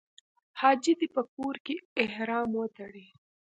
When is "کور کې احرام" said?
1.33-2.49